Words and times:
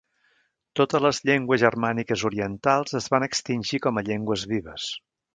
Totes 0.79 1.03
les 1.05 1.17
llengües 1.29 1.61
germàniques 1.65 2.23
orientals 2.29 2.97
es 2.99 3.09
van 3.15 3.25
extingir 3.27 3.81
com 3.87 4.01
a 4.01 4.05
llengües 4.09 4.47
vives. 4.55 4.87